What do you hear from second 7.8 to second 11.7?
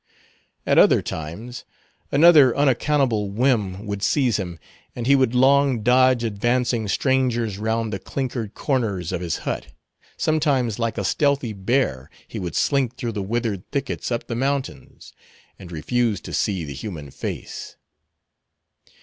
the clinkered corners of his hut; sometimes like a stealthy